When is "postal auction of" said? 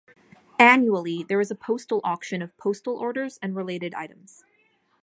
1.55-2.57